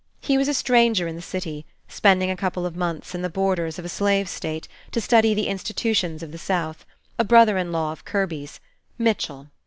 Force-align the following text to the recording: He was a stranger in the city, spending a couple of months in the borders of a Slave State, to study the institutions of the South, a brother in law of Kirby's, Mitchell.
He 0.19 0.35
was 0.35 0.47
a 0.47 0.55
stranger 0.55 1.07
in 1.07 1.15
the 1.15 1.21
city, 1.21 1.63
spending 1.87 2.31
a 2.31 2.35
couple 2.35 2.65
of 2.65 2.75
months 2.75 3.13
in 3.13 3.21
the 3.21 3.29
borders 3.29 3.77
of 3.77 3.85
a 3.85 3.87
Slave 3.87 4.27
State, 4.27 4.67
to 4.89 4.99
study 4.99 5.35
the 5.35 5.45
institutions 5.45 6.23
of 6.23 6.31
the 6.31 6.39
South, 6.39 6.87
a 7.19 7.23
brother 7.23 7.55
in 7.55 7.71
law 7.71 7.91
of 7.91 8.03
Kirby's, 8.03 8.59
Mitchell. 8.97 9.49